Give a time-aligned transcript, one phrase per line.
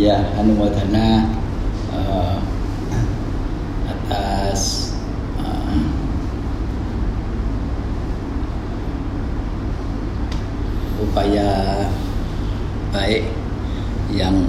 [0.00, 1.28] ya anumodana
[1.92, 2.40] uh,
[3.84, 4.96] atas
[5.36, 5.76] uh,
[11.04, 11.84] upaya
[12.96, 13.28] baik
[14.08, 14.48] yang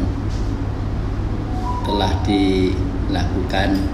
[1.83, 3.92] telah dilakukan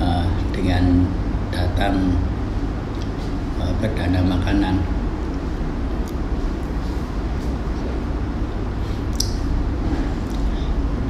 [0.00, 0.24] uh,
[0.56, 1.04] dengan
[1.52, 2.16] datang
[3.60, 4.80] uh, perdana makanan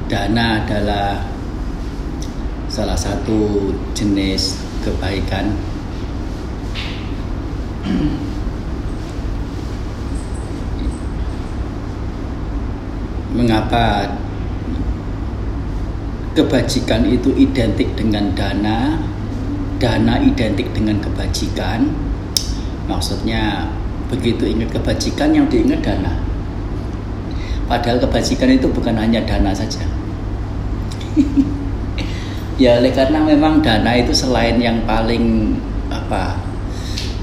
[0.06, 1.18] dana adalah
[2.70, 4.54] salah satu jenis
[4.86, 5.50] kebaikan.
[13.34, 14.14] Mengapa
[16.38, 19.02] kebajikan itu identik dengan dana?
[19.82, 21.90] Dana identik dengan kebajikan.
[22.86, 23.66] Maksudnya
[24.06, 26.14] begitu ingat kebajikan yang diingat dana.
[27.66, 29.95] Padahal kebajikan itu bukan hanya dana saja
[32.62, 35.56] ya oleh karena memang dana itu selain yang paling
[35.88, 36.46] apa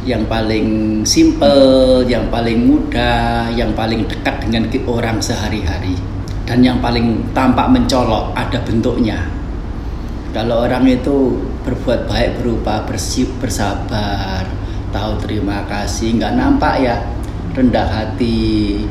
[0.04, 5.96] yang paling simple, yang paling mudah, yang paling dekat dengan orang sehari-hari
[6.44, 9.24] dan yang paling tampak mencolok ada bentuknya.
[10.36, 14.44] Kalau orang itu berbuat baik berupa bersih, bersabar,
[14.92, 17.00] tahu terima kasih, nggak nampak ya
[17.56, 18.84] rendah hati,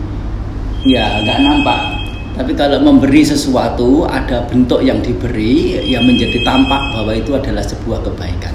[0.87, 2.02] ya nggak nampak.
[2.33, 8.00] Tapi kalau memberi sesuatu ada bentuk yang diberi yang menjadi tampak bahwa itu adalah sebuah
[8.08, 8.55] kebaikan.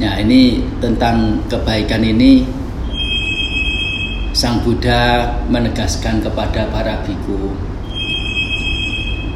[0.00, 2.44] Nah ini tentang kebaikan ini
[4.34, 7.54] Sang Buddha menegaskan kepada para biku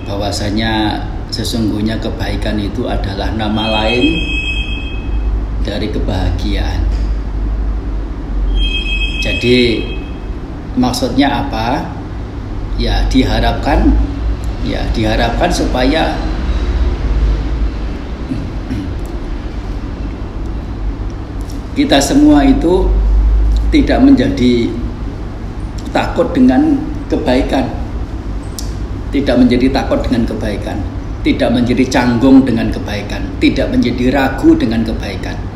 [0.08, 4.18] bahwasanya sesungguhnya kebaikan itu adalah nama lain
[5.62, 6.80] dari kebahagiaan.
[9.22, 9.84] Jadi
[10.78, 11.82] maksudnya apa?
[12.78, 13.90] Ya diharapkan
[14.62, 16.14] ya diharapkan supaya
[21.74, 22.86] kita semua itu
[23.74, 24.70] tidak menjadi
[25.90, 26.78] takut dengan
[27.10, 27.66] kebaikan.
[29.10, 30.78] Tidak menjadi takut dengan kebaikan.
[31.26, 33.26] Tidak menjadi canggung dengan kebaikan.
[33.42, 35.47] Tidak menjadi ragu dengan kebaikan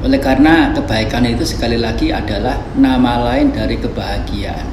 [0.00, 4.66] oleh karena kebaikan itu sekali lagi adalah nama lain dari kebahagiaan.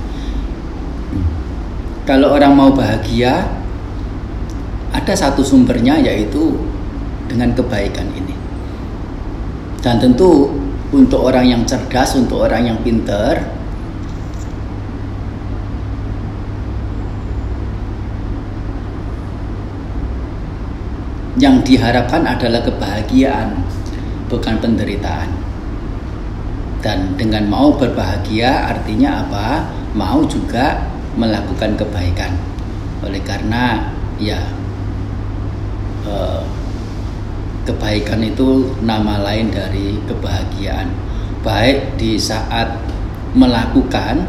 [2.07, 3.43] Kalau orang mau bahagia
[4.95, 6.55] ada satu sumbernya yaitu
[7.27, 8.31] dengan kebaikan ini.
[9.83, 10.47] Dan tentu
[10.95, 13.43] untuk orang yang cerdas, untuk orang yang pinter,
[21.37, 23.61] yang diharapkan adalah kebahagiaan,
[24.27, 25.31] bukan penderitaan.
[26.83, 29.47] Dan dengan mau berbahagia artinya apa?
[29.97, 32.37] Mau juga melakukan kebaikan.
[33.01, 34.39] Oleh karena ya
[36.05, 36.43] eh,
[37.67, 40.87] kebaikan itu nama lain dari kebahagiaan
[41.43, 42.79] baik di saat
[43.35, 44.23] melakukan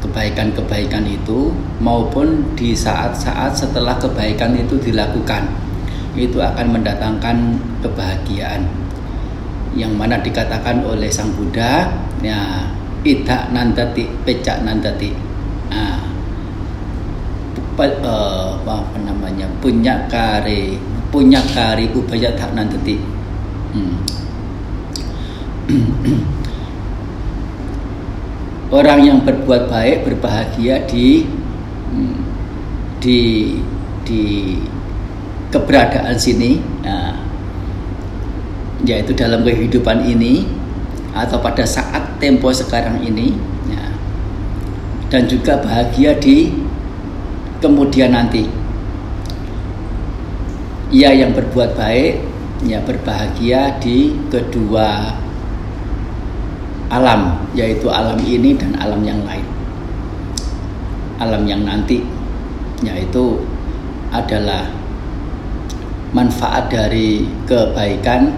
[0.00, 1.50] kebaikan-kebaikan itu
[1.82, 5.46] maupun di saat-saat setelah kebaikan itu dilakukan
[6.14, 8.70] itu akan mendatangkan kebahagiaan.
[9.74, 11.90] Yang mana dikatakan oleh Sang Buddha
[12.22, 12.70] ya
[13.02, 15.10] idak nandati pecak nandati.
[15.74, 15.98] Nah,
[17.74, 20.78] apa namanya punya kare
[21.14, 22.98] punya kari ubaya tak nanti
[23.70, 23.94] hmm.
[28.78, 31.22] orang yang berbuat baik berbahagia di
[31.94, 32.18] hmm,
[32.98, 33.22] di
[34.02, 34.58] di
[35.54, 37.14] keberadaan sini nah,
[38.82, 40.42] yaitu dalam kehidupan ini
[41.14, 43.38] atau pada saat tempo sekarang ini
[43.70, 43.86] ya,
[45.14, 46.50] dan juga bahagia di
[47.62, 48.50] kemudian nanti.
[50.94, 52.22] Ia yang berbuat baik
[52.66, 55.10] ya berbahagia di kedua
[56.92, 59.46] alam yaitu alam ini dan alam yang lain.
[61.22, 62.02] Alam yang nanti
[62.82, 63.38] yaitu
[64.12, 64.83] adalah
[66.14, 68.30] manfaat dari kebaikan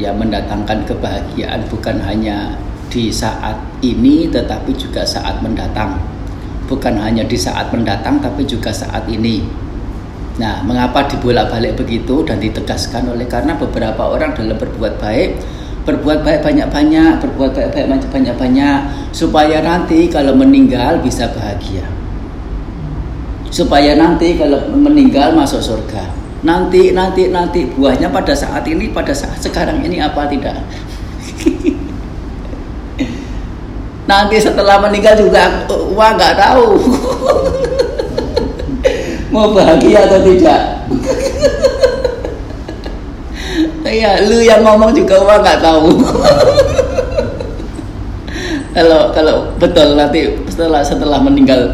[0.00, 2.56] yang mendatangkan kebahagiaan bukan hanya
[2.88, 6.00] di saat ini tetapi juga saat mendatang
[6.64, 9.68] bukan hanya di saat mendatang tapi juga saat ini
[10.38, 15.34] Nah, mengapa dibolak-balik begitu dan ditegaskan oleh karena beberapa orang dalam berbuat baik,
[15.82, 18.78] berbuat baik banyak-banyak, berbuat baik-baik banyak-banyak
[19.10, 21.82] supaya nanti kalau meninggal bisa bahagia.
[23.50, 26.06] Supaya nanti kalau meninggal masuk surga.
[26.38, 30.54] Nanti nanti nanti buahnya pada saat ini pada saat sekarang ini apa tidak?
[34.08, 36.80] nanti setelah meninggal juga wah nggak tahu
[39.36, 40.62] mau bahagia atau tidak
[43.88, 45.88] Iya, lu yang ngomong juga wah nggak tahu.
[48.76, 51.72] kalau kalau betul nanti setelah setelah meninggal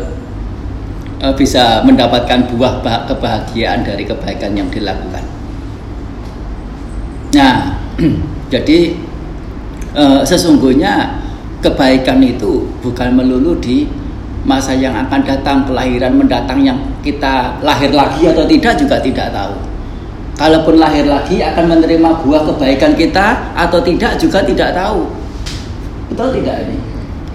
[1.33, 5.25] bisa mendapatkan buah kebahagiaan dari kebaikan yang dilakukan.
[7.33, 7.81] Nah,
[8.53, 8.93] jadi
[9.97, 11.25] uh, sesungguhnya
[11.65, 13.89] kebaikan itu bukan melulu di
[14.45, 19.57] masa yang akan datang, kelahiran mendatang yang kita lahir lagi atau tidak juga tidak tahu
[20.35, 25.07] kalaupun lahir lagi akan menerima buah kebaikan kita atau tidak juga tidak tahu
[26.11, 26.77] betul tidak ini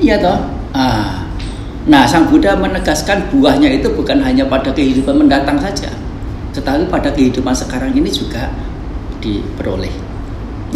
[0.04, 0.38] iya toh
[0.76, 1.29] ah.
[1.90, 5.90] Nah sang Buddha menegaskan buahnya itu bukan hanya pada kehidupan mendatang saja
[6.54, 8.54] tetapi pada kehidupan sekarang ini juga
[9.18, 9.92] diperoleh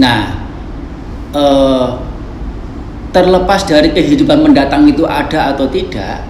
[0.01, 0.42] nah
[1.38, 1.89] eh,
[3.13, 6.25] terlepas dari kehidupan mendatang itu ada atau tidak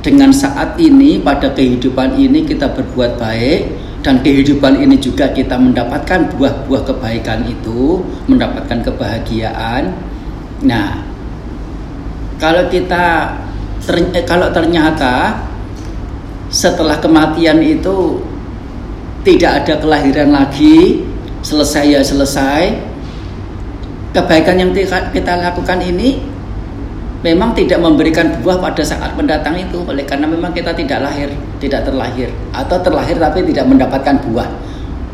[0.00, 3.60] dengan saat ini pada kehidupan ini kita berbuat baik
[4.00, 9.90] dan kehidupan ini juga kita mendapatkan buah-buah kebaikan itu, mendapatkan kebahagiaan.
[10.62, 11.02] Nah,
[12.38, 13.34] kalau kita
[13.90, 15.44] eh, kalau ternyata
[16.48, 18.20] setelah kematian itu
[19.24, 21.04] tidak ada kelahiran lagi,
[21.44, 22.88] selesai ya selesai.
[24.08, 26.16] Kebaikan yang kita lakukan ini
[27.20, 31.84] memang tidak memberikan buah pada saat mendatang itu oleh karena memang kita tidak lahir, tidak
[31.84, 34.48] terlahir atau terlahir tapi tidak mendapatkan buah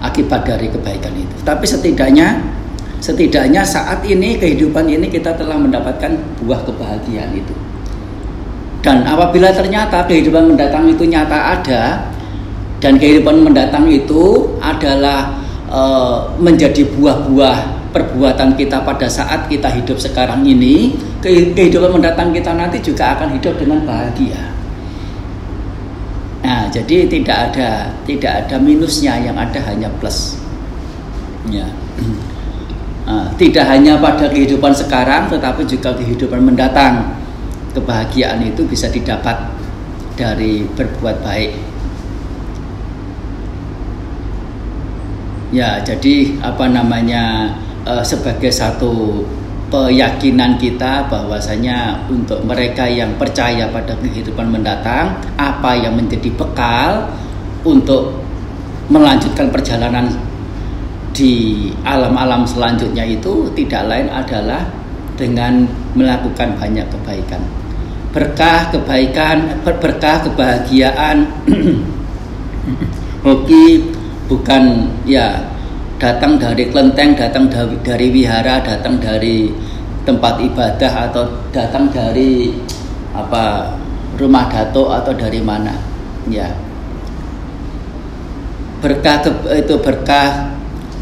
[0.05, 1.35] akibat dari kebaikan itu.
[1.43, 2.45] Tapi setidaknya
[3.01, 7.55] setidaknya saat ini kehidupan ini kita telah mendapatkan buah kebahagiaan itu.
[8.85, 12.05] Dan apabila ternyata kehidupan mendatang itu nyata ada
[12.85, 15.41] dan kehidupan mendatang itu adalah
[15.73, 15.81] e,
[16.37, 23.17] menjadi buah-buah perbuatan kita pada saat kita hidup sekarang ini, kehidupan mendatang kita nanti juga
[23.17, 24.53] akan hidup dengan bahagia.
[26.45, 30.37] Nah, jadi tidak ada tidak ada minusnya, yang ada hanya plus.
[31.49, 31.65] Ya.
[33.09, 37.24] Nah, tidak hanya pada kehidupan sekarang, tetapi juga kehidupan mendatang.
[37.75, 39.51] Kebahagiaan itu bisa didapat
[40.15, 41.53] dari berbuat baik.
[45.51, 47.55] Ya, jadi apa namanya?
[47.85, 49.23] uh, sebagai satu
[49.69, 57.11] keyakinan kita bahwasanya untuk mereka yang percaya pada kehidupan mendatang apa yang menjadi bekal
[57.65, 58.23] untuk
[58.93, 60.13] melanjutkan perjalanan
[61.15, 64.67] di alam-alam selanjutnya itu tidak lain adalah
[65.15, 67.43] dengan melakukan banyak kebaikan
[68.15, 71.27] berkah kebaikan berkah kebahagiaan.
[73.27, 73.91] Hoki
[74.31, 75.43] bukan ya
[75.99, 77.51] datang dari kelenteng, datang
[77.83, 79.51] dari wihara, datang dari
[80.07, 82.55] tempat ibadah atau datang dari
[83.17, 83.75] apa
[84.15, 85.75] rumah dato atau dari mana
[86.31, 86.47] ya.
[88.79, 90.55] Berkah ke, itu berkah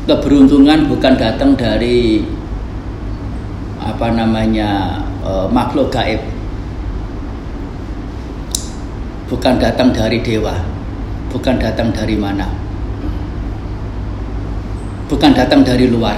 [0.07, 2.23] keberuntungan bukan datang dari
[3.83, 6.23] apa namanya e, makhluk gaib
[9.33, 10.53] bukan datang dari dewa
[11.33, 12.63] bukan datang dari mana
[15.13, 16.17] bukan datang dari luar,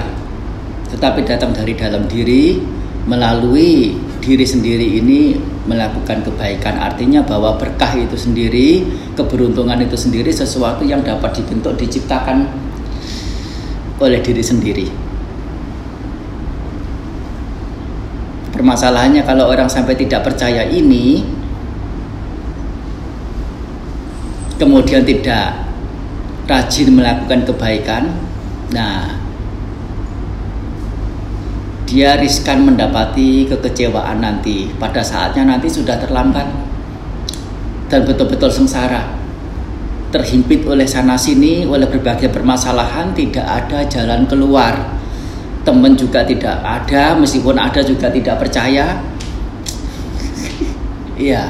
[0.87, 2.55] tetapi datang dari dalam diri
[3.03, 3.91] melalui
[4.23, 5.35] diri sendiri ini
[5.67, 6.79] melakukan kebaikan.
[6.79, 8.87] Artinya bahwa berkah itu sendiri,
[9.19, 12.47] keberuntungan itu sendiri sesuatu yang dapat dibentuk, diciptakan
[13.99, 14.87] oleh diri sendiri.
[18.55, 21.27] Permasalahannya kalau orang sampai tidak percaya ini,
[24.55, 25.65] kemudian tidak
[26.45, 28.25] rajin melakukan kebaikan,
[28.73, 29.13] Nah,
[31.85, 34.73] dia riskan mendapati kekecewaan nanti.
[34.75, 36.47] Pada saatnya nanti sudah terlambat
[37.87, 39.13] dan betul-betul sengsara.
[40.09, 44.97] Terhimpit oleh sana sini, oleh berbagai permasalahan, tidak ada jalan keluar.
[45.65, 48.99] Teman juga tidak ada, meskipun ada juga tidak percaya.
[51.15, 51.47] Iya,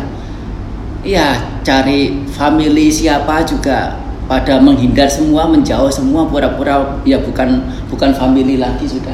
[1.06, 7.62] iya cari family siapa juga pada menghindar semua, menjauh semua, pura-pura ya bukan
[7.94, 9.14] bukan family lagi sudah.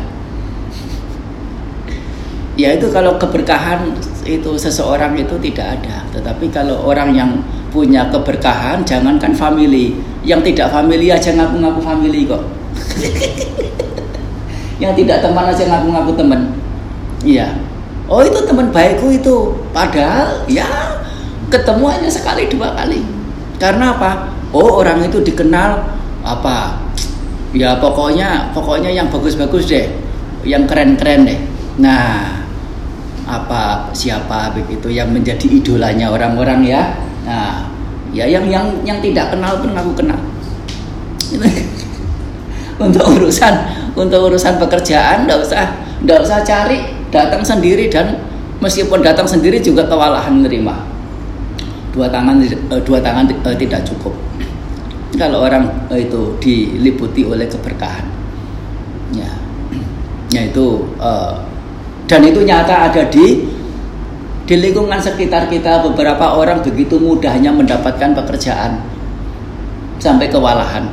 [2.56, 3.92] Ya itu kalau keberkahan
[4.24, 7.32] itu seseorang itu tidak ada, tetapi kalau orang yang
[7.72, 12.44] punya keberkahan jangankan family, yang tidak family aja ngaku-ngaku family kok.
[14.84, 16.42] yang tidak teman aja ngaku-ngaku teman.
[17.24, 17.48] Iya.
[18.12, 20.68] Oh itu teman baikku itu, padahal ya
[21.52, 23.04] ketemu hanya sekali dua kali.
[23.60, 24.32] Karena apa?
[24.52, 25.84] oh orang itu dikenal
[26.24, 26.80] apa?
[27.52, 29.92] Ya pokoknya pokoknya yang bagus-bagus deh.
[30.48, 31.40] Yang keren-keren deh.
[31.84, 32.42] Nah
[33.28, 33.92] apa?
[33.92, 36.96] Siapa begitu yang menjadi idolanya orang-orang ya?
[37.28, 37.68] Nah
[38.16, 40.20] ya yang yang yang tidak kenal pun aku kenal.
[42.82, 45.66] Untuk urusan untuk urusan pekerjaan nggak usah
[46.02, 46.82] nggak usah cari
[47.12, 48.18] datang sendiri dan
[48.64, 50.91] meskipun datang sendiri juga kewalahan menerima
[51.92, 54.16] dua tangan eh, dua tangan eh, tidak cukup.
[55.20, 58.08] Kalau orang eh, itu diliputi oleh keberkahan.
[59.12, 59.32] Ya.
[60.32, 60.88] Ya itu
[62.08, 63.44] dan itu nyata ada di
[64.48, 65.84] di lingkungan sekitar kita.
[65.84, 68.80] Beberapa orang begitu mudahnya mendapatkan pekerjaan
[70.00, 70.88] sampai kewalahan.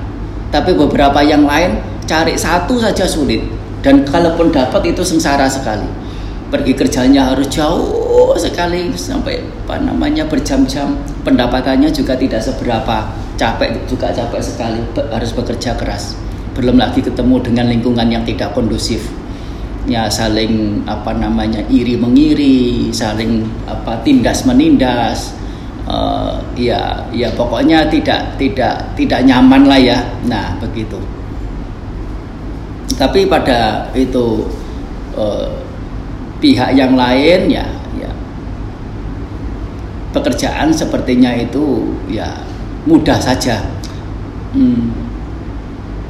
[0.50, 3.46] Tapi beberapa yang lain cari satu saja sulit.
[3.78, 5.86] Dan kalaupun dapat itu sengsara sekali.
[6.50, 7.97] Pergi kerjanya harus jauh
[8.38, 10.98] sekali sampai apa namanya berjam-jam.
[11.22, 14.80] Pendapatannya juga tidak seberapa capek juga capek sekali.
[15.10, 16.18] Harus bekerja keras.
[16.58, 19.06] Belum lagi ketemu dengan lingkungan yang tidak kondusif.
[19.88, 25.32] Ya saling apa namanya iri mengiri saling apa tindas menindas.
[25.88, 29.98] Uh, ya ya pokoknya tidak tidak tidak nyaman lah ya.
[30.28, 31.00] Nah begitu.
[32.98, 34.44] Tapi pada itu
[35.16, 35.48] uh,
[36.42, 37.77] pihak yang lain ya
[40.12, 42.40] pekerjaan sepertinya itu ya
[42.88, 43.60] mudah saja.
[44.56, 44.92] Hmm,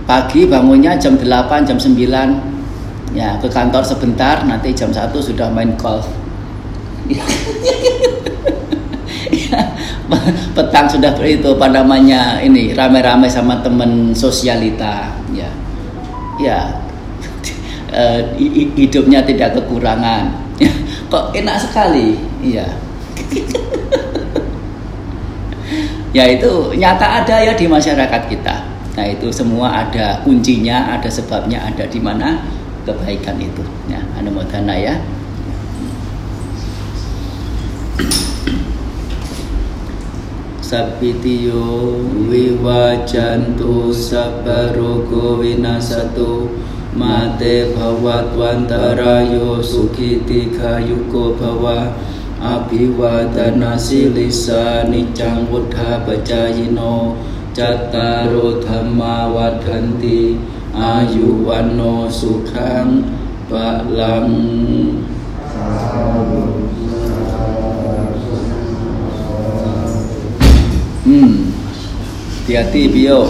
[0.06, 5.74] pagi bangunnya jam 8 jam 9 ya ke kantor sebentar nanti jam 1 sudah main
[5.74, 6.06] golf.
[9.48, 9.60] Ya,
[10.56, 15.12] petang sudah itu apa namanya ini rame-rame sama temen sosialita.
[15.32, 15.50] Ya.
[16.40, 16.60] Ya.
[17.88, 18.20] Uh,
[18.76, 20.28] hidupnya tidak kekurangan.
[21.08, 22.20] Kok enak sekali?
[22.44, 22.68] Iya
[26.16, 28.56] ya itu nyata ada ya di masyarakat kita.
[28.98, 32.42] Nah itu semua ada kuncinya ada sebabnya ada di mana
[32.82, 33.62] kebaikan itu.
[33.86, 34.96] Ya anumodana ya.
[40.68, 41.96] Sapitiyo
[42.28, 46.52] wiwajantu sabarogo winasatu
[46.92, 51.32] mate bhawatwantarayo sukiti kayuko
[52.46, 56.80] อภิวาตนาสิลิสานิจังวุฒาปจายโน
[57.58, 57.60] จ
[57.94, 60.20] ตารุธรรมาวัฏันติ
[60.80, 61.80] อายุวันโน
[62.18, 62.86] สุขัง
[63.50, 63.68] ปะ
[63.98, 64.26] ลัง
[71.06, 71.30] อืม
[72.42, 73.20] เตียตีเปียว